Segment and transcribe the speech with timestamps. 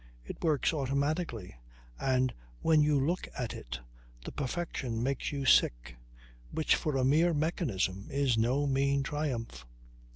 [0.25, 1.53] It works automatically,
[1.99, 3.79] and, when you look at it,
[4.25, 5.95] the perfection makes you sick;
[6.49, 9.67] which for a mere mechanism is no mean triumph.